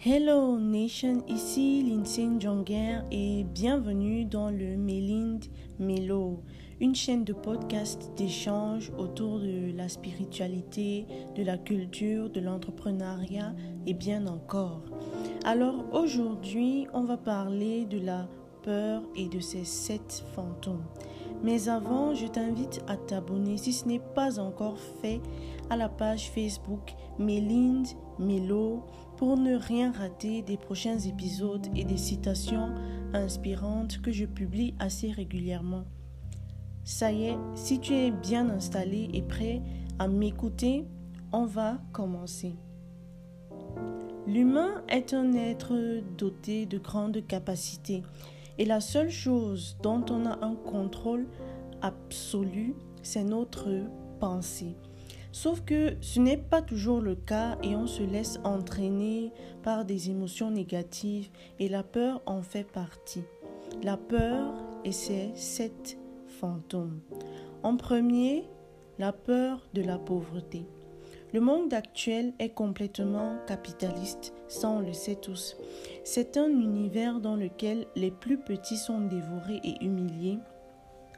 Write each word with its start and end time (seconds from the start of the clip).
Hello 0.00 0.60
Nation, 0.60 1.24
ici 1.26 1.82
Lindsay 1.82 2.28
Jonger 2.38 3.00
et 3.10 3.42
bienvenue 3.42 4.24
dans 4.24 4.48
le 4.48 4.76
Mélind 4.76 5.44
Melo, 5.80 6.44
une 6.78 6.94
chaîne 6.94 7.24
de 7.24 7.32
podcast 7.32 8.12
d'échange 8.16 8.92
autour 8.96 9.40
de 9.40 9.76
la 9.76 9.88
spiritualité, 9.88 11.04
de 11.34 11.42
la 11.42 11.58
culture, 11.58 12.30
de 12.30 12.38
l'entrepreneuriat 12.38 13.56
et 13.88 13.94
bien 13.94 14.28
encore. 14.28 14.82
Alors 15.44 15.84
aujourd'hui, 15.92 16.86
on 16.94 17.02
va 17.02 17.16
parler 17.16 17.84
de 17.84 17.98
la 17.98 18.28
peur 18.62 19.02
et 19.16 19.28
de 19.28 19.40
ses 19.40 19.64
sept 19.64 20.22
fantômes. 20.32 20.84
Mais 21.42 21.68
avant, 21.68 22.14
je 22.14 22.26
t'invite 22.26 22.84
à 22.86 22.96
t'abonner 22.96 23.56
si 23.56 23.72
ce 23.72 23.88
n'est 23.88 24.02
pas 24.14 24.38
encore 24.38 24.78
fait 24.78 25.20
à 25.70 25.76
la 25.76 25.88
page 25.88 26.30
Facebook 26.30 26.94
Mélind 27.18 27.86
Melo 28.18 28.84
pour 29.16 29.36
ne 29.36 29.54
rien 29.56 29.92
rater 29.92 30.42
des 30.42 30.56
prochains 30.56 30.98
épisodes 30.98 31.66
et 31.74 31.84
des 31.84 31.96
citations 31.96 32.70
inspirantes 33.12 34.00
que 34.00 34.12
je 34.12 34.24
publie 34.24 34.74
assez 34.78 35.10
régulièrement. 35.10 35.84
Ça 36.84 37.12
y 37.12 37.24
est, 37.24 37.38
si 37.54 37.80
tu 37.80 37.94
es 37.94 38.10
bien 38.10 38.48
installé 38.48 39.10
et 39.12 39.22
prêt 39.22 39.62
à 39.98 40.08
m'écouter, 40.08 40.86
on 41.32 41.44
va 41.44 41.78
commencer. 41.92 42.54
L'humain 44.26 44.82
est 44.88 45.14
un 45.14 45.32
être 45.34 45.74
doté 46.16 46.66
de 46.66 46.78
grandes 46.78 47.26
capacités 47.26 48.02
et 48.58 48.64
la 48.64 48.80
seule 48.80 49.10
chose 49.10 49.76
dont 49.82 50.04
on 50.10 50.26
a 50.26 50.44
un 50.44 50.54
contrôle 50.54 51.26
absolu, 51.80 52.74
c'est 53.02 53.24
notre 53.24 53.68
pensée. 54.18 54.76
Sauf 55.32 55.60
que 55.62 55.96
ce 56.00 56.20
n'est 56.20 56.38
pas 56.38 56.62
toujours 56.62 57.00
le 57.00 57.14
cas 57.14 57.58
et 57.62 57.76
on 57.76 57.86
se 57.86 58.02
laisse 58.02 58.40
entraîner 58.44 59.32
par 59.62 59.84
des 59.84 60.10
émotions 60.10 60.50
négatives 60.50 61.28
et 61.58 61.68
la 61.68 61.82
peur 61.82 62.22
en 62.26 62.42
fait 62.42 62.64
partie. 62.64 63.24
La 63.82 63.96
peur 63.96 64.54
et 64.84 64.92
ses 64.92 65.30
sept 65.34 65.98
fantômes. 66.26 67.00
En 67.62 67.76
premier, 67.76 68.44
la 68.98 69.12
peur 69.12 69.68
de 69.74 69.82
la 69.82 69.98
pauvreté. 69.98 70.66
Le 71.34 71.40
monde 71.40 71.74
actuel 71.74 72.32
est 72.38 72.54
complètement 72.54 73.36
capitaliste, 73.46 74.32
ça 74.48 74.70
on 74.70 74.80
le 74.80 74.94
sait 74.94 75.16
tous. 75.16 75.58
C'est 76.02 76.38
un 76.38 76.48
univers 76.48 77.20
dans 77.20 77.36
lequel 77.36 77.86
les 77.96 78.10
plus 78.10 78.38
petits 78.38 78.78
sont 78.78 79.00
dévorés 79.00 79.60
et 79.62 79.84
humiliés, 79.84 80.38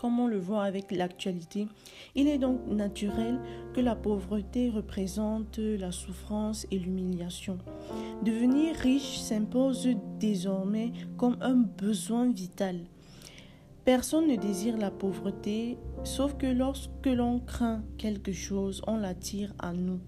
comme 0.01 0.19
on 0.19 0.27
le 0.27 0.39
voit 0.39 0.65
avec 0.65 0.91
l'actualité. 0.93 1.69
Il 2.15 2.27
est 2.27 2.39
donc 2.39 2.67
naturel 2.67 3.39
que 3.75 3.81
la 3.81 3.95
pauvreté 3.95 4.71
représente 4.71 5.59
la 5.59 5.93
souffrance 5.93 6.67
et 6.71 6.79
l'humiliation. 6.79 7.59
Devenir 8.25 8.77
riche 8.77 9.19
s'impose 9.19 9.89
désormais 10.19 10.93
comme 11.19 11.37
un 11.43 11.57
besoin 11.57 12.31
vital. 12.31 12.77
Personne 13.85 14.29
ne 14.29 14.37
désire 14.37 14.79
la 14.79 14.91
pauvreté, 14.91 15.77
sauf 16.05 16.35
que 16.37 16.47
lorsque 16.47 17.07
l'on 17.07 17.41
craint 17.41 17.83
quelque 17.99 18.33
chose, 18.33 18.83
on 18.87 18.97
l'attire 18.97 19.53
à 19.59 19.73
nous. 19.73 20.01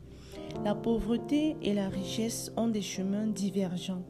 La 0.64 0.74
pauvreté 0.74 1.56
et 1.62 1.74
la 1.74 1.88
richesse 1.88 2.52
ont 2.56 2.68
des 2.68 2.82
chemins 2.82 3.26
divergents. 3.26 4.04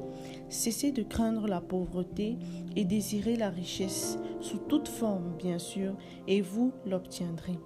Cessez 0.52 0.92
de 0.92 1.02
craindre 1.02 1.48
la 1.48 1.62
pauvreté 1.62 2.36
et 2.76 2.84
désirez 2.84 3.36
la 3.36 3.48
richesse, 3.48 4.18
sous 4.42 4.58
toute 4.58 4.86
forme 4.86 5.32
bien 5.38 5.58
sûr, 5.58 5.94
et 6.28 6.42
vous 6.42 6.72
l'obtiendrez. 6.84 7.58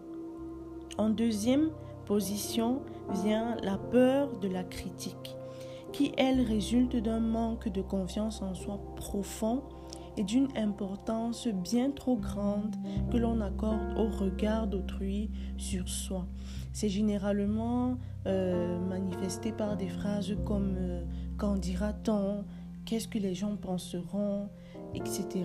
En 0.96 1.10
deuxième 1.10 1.70
position 2.06 2.82
vient 3.24 3.56
la 3.64 3.76
peur 3.76 4.38
de 4.38 4.46
la 4.46 4.62
critique, 4.62 5.34
qui 5.92 6.12
elle 6.16 6.40
résulte 6.40 6.94
d'un 6.94 7.18
manque 7.18 7.68
de 7.68 7.82
confiance 7.82 8.40
en 8.40 8.54
soi 8.54 8.78
profond 8.94 9.64
et 10.16 10.22
d'une 10.22 10.48
importance 10.56 11.48
bien 11.48 11.90
trop 11.90 12.16
grande 12.16 12.76
que 13.10 13.16
l'on 13.16 13.40
accorde 13.40 13.98
au 13.98 14.06
regard 14.16 14.68
d'autrui 14.68 15.28
sur 15.56 15.88
soi. 15.88 16.28
C'est 16.72 16.88
généralement 16.88 17.98
euh, 18.26 18.78
manifesté 18.78 19.50
par 19.50 19.76
des 19.76 19.88
phrases 19.88 20.36
comme 20.44 20.76
euh, 20.78 21.04
Qu'en 21.38 21.56
dira-t-on? 21.56 22.44
Qu'est-ce 22.86 23.08
que 23.08 23.18
les 23.18 23.34
gens 23.34 23.56
penseront 23.56 24.48
etc. 24.94 25.44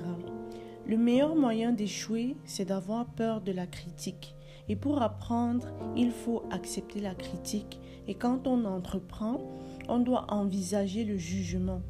Le 0.88 0.98
meilleur 0.98 1.36
moyen 1.36 1.72
d'échouer, 1.72 2.36
c'est 2.46 2.66
d'avoir 2.66 3.06
peur 3.06 3.42
de 3.42 3.52
la 3.52 3.68
critique. 3.68 4.36
Et 4.70 4.76
pour 4.76 5.02
apprendre, 5.02 5.68
il 5.96 6.12
faut 6.12 6.44
accepter 6.52 7.00
la 7.02 7.14
critique. 7.14 7.80
Et 8.08 8.16
quand 8.16 8.48
on 8.48 8.66
entreprend, 8.66 9.42
on 9.90 10.00
doit 10.00 10.26
envisager 10.30 11.04
le 11.04 11.18
jugement. 11.18 11.82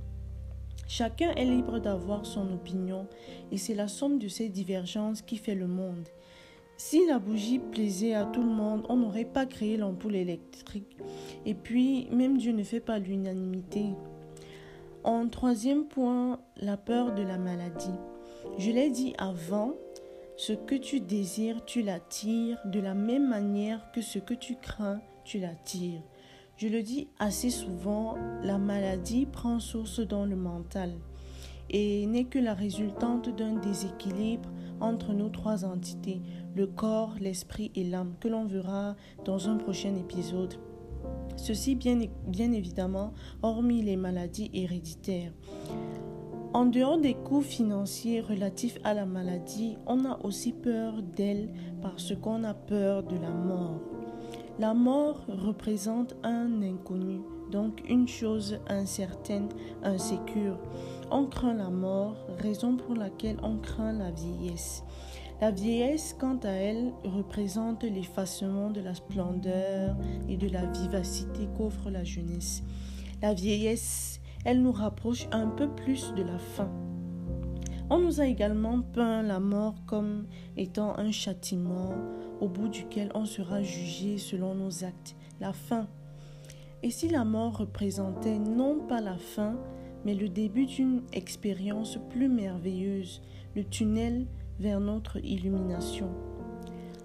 Chacun 0.88 1.32
est 1.36 1.46
libre 1.46 1.80
d'avoir 1.80 2.26
son 2.26 2.52
opinion 2.52 3.08
et 3.52 3.58
c'est 3.58 3.76
la 3.76 3.88
somme 3.88 4.20
de 4.20 4.28
ces 4.28 4.50
divergences 4.50 5.22
qui 5.22 5.38
fait 5.38 5.56
le 5.56 5.68
monde. 5.68 6.10
Si 6.76 7.06
la 7.08 7.20
bougie 7.20 7.60
plaisait 7.60 8.16
à 8.16 8.26
tout 8.26 8.42
le 8.42 8.50
monde, 8.50 8.86
on 8.90 8.98
n'aurait 8.98 9.24
pas 9.24 9.46
créé 9.46 9.78
l'ampoule 9.78 10.16
électrique. 10.16 10.98
Et 11.46 11.54
puis, 11.54 12.10
même 12.12 12.38
Dieu 12.38 12.52
ne 12.52 12.64
fait 12.64 12.80
pas 12.80 12.98
l'unanimité. 12.98 13.92
En 15.04 15.28
troisième 15.30 15.86
point, 15.86 16.40
la 16.58 16.78
peur 16.78 17.16
de 17.16 17.24
la 17.24 17.40
maladie. 17.40 17.90
Je 18.60 18.70
l'ai 18.70 18.92
dit 18.92 19.16
avant, 19.18 19.74
ce 20.38 20.54
que 20.54 20.76
tu 20.76 21.00
désires, 21.00 21.66
tu 21.66 21.82
l'attires 21.82 22.60
de 22.66 22.80
la 22.80 22.94
même 22.94 23.28
manière 23.28 23.92
que 23.94 24.02
ce 24.02 24.20
que 24.20 24.36
tu 24.36 24.58
crains, 24.58 25.02
tu 25.24 25.40
l'attires. 25.40 26.04
Je 26.58 26.68
le 26.68 26.84
dis 26.84 27.08
assez 27.18 27.50
souvent, 27.50 28.16
la 28.44 28.60
maladie 28.60 29.26
prend 29.26 29.60
source 29.60 30.00
dans 30.00 30.26
le 30.26 30.36
mental 30.36 30.94
et 31.72 32.06
n'est 32.06 32.26
que 32.26 32.38
la 32.38 32.54
résultante 32.54 33.36
d'un 33.36 33.56
déséquilibre 33.56 34.50
entre 34.80 35.14
nos 35.14 35.30
trois 35.30 35.66
entités, 35.66 36.22
le 36.56 36.68
corps, 36.68 37.16
l'esprit 37.20 37.72
et 37.74 37.84
l'âme, 37.84 38.14
que 38.20 38.28
l'on 38.28 38.46
verra 38.46 38.96
dans 39.26 39.50
un 39.50 39.56
prochain 39.56 39.96
épisode. 39.96 40.56
Ceci 41.42 41.74
bien, 41.74 42.00
évidemment, 42.54 43.14
hormis 43.42 43.82
les 43.82 43.96
maladies 43.96 44.52
héréditaires. 44.54 45.34
En 46.54 46.68
dehors 46.68 47.00
des 47.00 47.16
coûts 47.16 47.42
financiers 47.42 48.22
relatifs 48.22 48.78
à 48.84 48.94
la 48.94 49.08
maladie, 49.08 49.76
on 49.88 50.06
a 50.06 50.20
aussi 50.24 50.54
peur 50.54 51.02
d'elle 51.02 51.50
parce 51.82 52.14
qu'on 52.16 52.44
a 52.44 52.54
peur 52.54 53.02
de 53.02 53.16
la 53.16 53.32
mort. 53.32 53.82
La 54.60 54.76
mort 54.76 55.26
représente 55.28 56.16
un 56.22 56.62
inconnu, 56.62 57.22
donc 57.52 57.82
une 57.90 58.08
chose 58.08 58.60
incertaine, 58.68 59.50
insécure. 59.82 60.60
On 61.10 61.26
craint 61.26 61.56
la 61.56 61.72
mort, 61.72 62.18
raison 62.38 62.78
pour 62.78 62.94
laquelle 62.94 63.38
on 63.42 63.58
craint 63.58 63.94
la 63.94 64.12
vieillesse. 64.12 64.84
La 65.42 65.50
vieillesse, 65.50 66.16
quant 66.20 66.38
à 66.44 66.52
elle, 66.52 66.94
représente 67.04 67.84
l'effacement 67.84 68.70
de 68.70 68.80
la 68.80 68.94
splendeur 68.94 69.98
et 70.30 70.38
de 70.38 70.48
la 70.48 70.68
vivacité 70.68 71.50
qu'offre 71.58 71.90
la 71.90 72.04
jeunesse. 72.04 72.62
La 73.24 73.34
vieillesse, 73.34 74.22
elle 74.46 74.62
nous 74.62 74.72
rapproche 74.72 75.28
un 75.32 75.48
peu 75.48 75.68
plus 75.68 76.14
de 76.14 76.22
la 76.22 76.38
fin. 76.38 76.70
On 77.90 77.98
nous 77.98 78.22
a 78.22 78.28
également 78.28 78.84
peint 78.84 79.24
la 79.24 79.40
mort 79.40 79.84
comme 79.88 80.28
étant 80.58 80.96
un 81.00 81.12
châtiment 81.12 81.90
au 82.40 82.48
bout 82.48 82.68
duquel 82.68 83.10
on 83.16 83.26
sera 83.26 83.64
jugé 83.64 84.20
selon 84.20 84.54
nos 84.54 84.84
actes, 84.84 85.16
la 85.40 85.54
fin. 85.54 85.88
Et 86.84 86.92
si 86.92 87.10
la 87.10 87.26
mort 87.26 87.58
représentait 87.58 88.38
non 88.38 88.78
pas 88.88 89.02
la 89.02 89.18
fin, 89.18 89.56
mais 90.06 90.14
le 90.14 90.30
début 90.30 90.68
d'une 90.68 91.02
expérience 91.14 91.98
plus 92.12 92.30
merveilleuse, 92.30 93.24
le 93.56 93.64
tunnel 93.64 94.28
notre 94.70 95.18
illumination. 95.24 96.10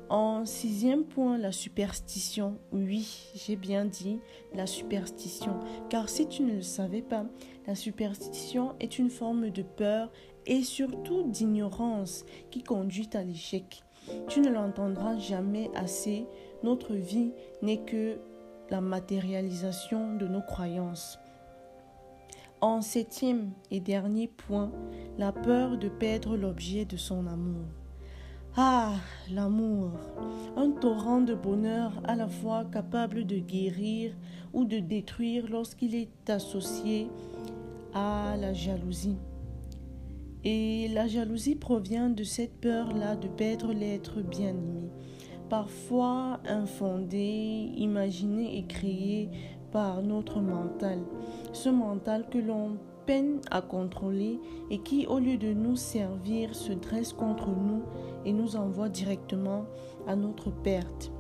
En 0.08 0.44
sixième 0.44 1.04
point, 1.04 1.36
la 1.36 1.50
superstition. 1.50 2.58
Oui, 2.70 3.30
j'ai 3.34 3.56
bien 3.56 3.84
dit 3.84 4.20
la 4.54 4.66
superstition. 4.66 5.58
Car 5.88 6.08
si 6.08 6.28
tu 6.28 6.42
ne 6.42 6.54
le 6.54 6.62
savais 6.62 7.02
pas, 7.02 7.26
la 7.66 7.74
superstition 7.74 8.74
est 8.78 8.98
une 8.98 9.10
forme 9.10 9.50
de 9.50 9.62
peur 9.62 10.12
et 10.46 10.62
surtout 10.62 11.24
d'ignorance 11.24 12.24
qui 12.50 12.62
conduit 12.62 13.10
à 13.14 13.24
l'échec. 13.24 13.82
Tu 14.28 14.40
ne 14.40 14.50
l'entendras 14.50 15.18
jamais 15.18 15.70
assez. 15.74 16.26
Notre 16.62 16.94
vie 16.94 17.32
n'est 17.62 17.84
que 17.84 18.18
la 18.70 18.80
matérialisation 18.80 20.16
de 20.16 20.28
nos 20.28 20.42
croyances. 20.42 21.18
En 22.62 22.80
septième 22.80 23.52
et 23.70 23.80
dernier 23.80 24.28
point, 24.28 24.72
la 25.18 25.30
peur 25.30 25.76
de 25.76 25.90
perdre 25.90 26.38
l'objet 26.38 26.86
de 26.86 26.96
son 26.96 27.26
amour. 27.26 27.66
Ah, 28.56 28.94
l'amour, 29.30 29.90
un 30.56 30.70
torrent 30.70 31.20
de 31.20 31.34
bonheur 31.34 31.92
à 32.04 32.16
la 32.16 32.28
fois 32.28 32.64
capable 32.64 33.26
de 33.26 33.36
guérir 33.36 34.14
ou 34.54 34.64
de 34.64 34.78
détruire 34.78 35.44
lorsqu'il 35.50 35.94
est 35.94 36.30
associé 36.30 37.10
à 37.92 38.36
la 38.40 38.54
jalousie. 38.54 39.18
Et 40.42 40.88
la 40.88 41.08
jalousie 41.08 41.56
provient 41.56 42.08
de 42.08 42.24
cette 42.24 42.58
peur-là 42.62 43.16
de 43.16 43.28
perdre 43.28 43.74
l'être 43.74 44.22
bien-aimé, 44.22 44.88
parfois 45.50 46.40
infondée, 46.48 47.70
imaginée 47.76 48.56
et 48.56 48.66
créée 48.66 49.28
par 49.76 50.00
notre 50.00 50.40
mental, 50.40 51.00
ce 51.52 51.68
mental 51.68 52.30
que 52.30 52.38
l'on 52.38 52.78
peine 53.04 53.42
à 53.50 53.60
contrôler 53.60 54.40
et 54.70 54.78
qui, 54.78 55.06
au 55.06 55.18
lieu 55.18 55.36
de 55.36 55.52
nous 55.52 55.76
servir, 55.76 56.54
se 56.54 56.72
dresse 56.72 57.12
contre 57.12 57.50
nous 57.50 57.82
et 58.24 58.32
nous 58.32 58.56
envoie 58.56 58.88
directement 58.88 59.66
à 60.06 60.16
notre 60.16 60.50
perte. 60.50 61.12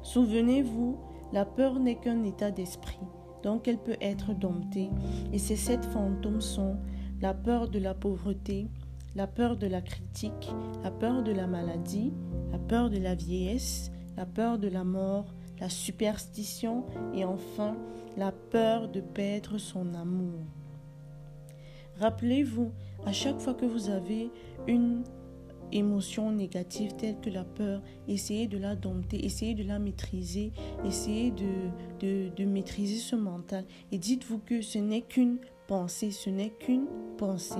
Souvenez-vous, 0.00 0.96
la 1.34 1.44
peur 1.44 1.78
n'est 1.80 1.96
qu'un 1.96 2.24
état 2.24 2.50
d'esprit, 2.50 2.98
donc 3.42 3.68
elle 3.68 3.82
peut 3.82 3.98
être 4.00 4.32
domptée, 4.32 4.88
et 5.34 5.38
ces 5.38 5.56
sept 5.56 5.84
fantômes 5.84 6.40
sont 6.40 6.78
la 7.20 7.34
peur 7.34 7.68
de 7.68 7.78
la 7.78 7.92
pauvreté, 7.92 8.68
la 9.14 9.26
peur 9.26 9.58
de 9.58 9.66
la 9.66 9.82
critique, 9.82 10.50
la 10.82 10.90
peur 10.90 11.22
de 11.22 11.32
la 11.32 11.46
maladie, 11.46 12.14
la 12.52 12.58
peur 12.58 12.88
de 12.88 12.96
la 12.96 13.14
vieillesse, 13.14 13.92
la 14.16 14.24
peur 14.24 14.58
de 14.58 14.68
la 14.68 14.82
mort, 14.82 15.34
la 15.60 15.68
superstition 15.68 16.84
et 17.14 17.24
enfin 17.24 17.76
la 18.16 18.32
peur 18.32 18.88
de 18.88 19.00
perdre 19.00 19.58
son 19.58 19.94
amour. 19.94 20.40
Rappelez-vous, 21.98 22.72
à 23.04 23.12
chaque 23.12 23.38
fois 23.38 23.54
que 23.54 23.66
vous 23.66 23.90
avez 23.90 24.30
une 24.66 25.04
émotion 25.72 26.32
négative 26.32 26.94
telle 26.96 27.20
que 27.20 27.30
la 27.30 27.44
peur, 27.44 27.82
essayez 28.08 28.46
de 28.46 28.58
la 28.58 28.74
dompter, 28.74 29.24
essayez 29.24 29.54
de 29.54 29.62
la 29.62 29.78
maîtriser, 29.78 30.52
essayez 30.84 31.30
de, 31.30 32.30
de, 32.30 32.44
maîtriser 32.44 32.96
ce 32.96 33.16
mental 33.16 33.64
et 33.92 33.98
dites-vous 33.98 34.38
que 34.38 34.62
ce 34.62 34.78
n'est 34.78 35.02
qu'une 35.02 35.38
pensée, 35.68 36.10
ce 36.10 36.30
n'est 36.30 36.50
qu'une 36.50 36.86
pensée. 37.18 37.54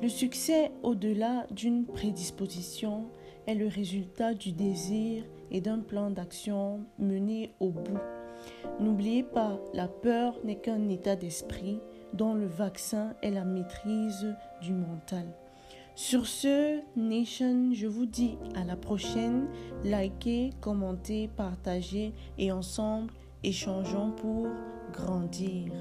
Le 0.00 0.08
succès 0.08 0.70
au-delà 0.82 1.46
d'une 1.50 1.84
prédisposition 1.84 3.06
est 3.46 3.54
le 3.54 3.66
résultat 3.66 4.34
du 4.34 4.52
désir 4.52 5.24
et 5.50 5.60
d'un 5.60 5.80
plan 5.80 6.10
d'action 6.10 6.80
mené 6.98 7.54
au 7.60 7.70
bout. 7.70 7.98
N'oubliez 8.80 9.22
pas, 9.22 9.58
la 9.74 9.88
peur 9.88 10.38
n'est 10.44 10.58
qu'un 10.58 10.88
état 10.88 11.16
d'esprit 11.16 11.80
dont 12.12 12.34
le 12.34 12.46
vaccin 12.46 13.14
est 13.22 13.30
la 13.30 13.44
maîtrise 13.44 14.34
du 14.62 14.72
mental. 14.72 15.26
Sur 15.94 16.28
ce, 16.28 16.80
Nation, 16.96 17.70
je 17.72 17.88
vous 17.88 18.06
dis 18.06 18.38
à 18.54 18.62
la 18.64 18.76
prochaine. 18.76 19.48
Likez, 19.84 20.52
commentez, 20.60 21.28
partagez 21.36 22.14
et 22.38 22.52
ensemble, 22.52 23.12
échangeons 23.42 24.12
pour 24.12 24.46
grandir. 24.92 25.72